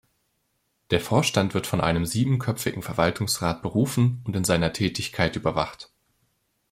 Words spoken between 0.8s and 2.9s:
Der Vorstand wird von einem siebenköpfigen